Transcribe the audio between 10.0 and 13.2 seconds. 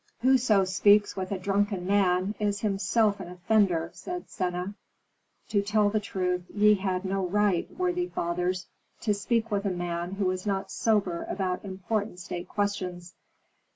who was not sober about important state questions.